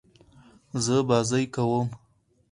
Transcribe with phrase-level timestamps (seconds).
[0.83, 1.87] زه بازۍ کوم.